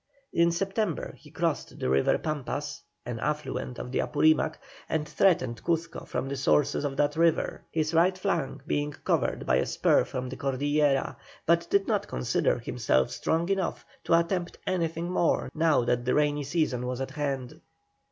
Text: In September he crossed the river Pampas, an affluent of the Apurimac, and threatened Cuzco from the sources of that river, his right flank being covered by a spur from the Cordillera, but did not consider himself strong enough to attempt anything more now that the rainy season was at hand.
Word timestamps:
In 0.33 0.51
September 0.51 1.13
he 1.15 1.29
crossed 1.29 1.77
the 1.77 1.87
river 1.87 2.17
Pampas, 2.17 2.81
an 3.05 3.19
affluent 3.19 3.77
of 3.77 3.91
the 3.91 3.99
Apurimac, 3.99 4.55
and 4.89 5.07
threatened 5.07 5.63
Cuzco 5.63 6.05
from 6.07 6.27
the 6.27 6.35
sources 6.35 6.83
of 6.83 6.97
that 6.97 7.15
river, 7.15 7.61
his 7.71 7.93
right 7.93 8.17
flank 8.17 8.65
being 8.65 8.93
covered 9.03 9.45
by 9.45 9.57
a 9.57 9.65
spur 9.67 10.03
from 10.03 10.27
the 10.29 10.37
Cordillera, 10.37 11.17
but 11.45 11.67
did 11.69 11.87
not 11.87 12.07
consider 12.07 12.57
himself 12.57 13.11
strong 13.11 13.47
enough 13.49 13.85
to 14.05 14.17
attempt 14.19 14.57
anything 14.65 15.07
more 15.07 15.51
now 15.53 15.85
that 15.85 16.03
the 16.03 16.15
rainy 16.15 16.45
season 16.45 16.87
was 16.87 16.99
at 16.99 17.11
hand. 17.11 17.61